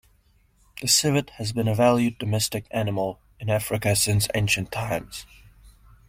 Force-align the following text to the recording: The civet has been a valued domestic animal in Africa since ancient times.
The 0.81 0.87
civet 0.87 1.29
has 1.35 1.51
been 1.51 1.67
a 1.67 1.75
valued 1.75 2.17
domestic 2.17 2.65
animal 2.71 3.19
in 3.39 3.51
Africa 3.51 3.95
since 3.95 4.27
ancient 4.33 4.71
times. 4.71 5.27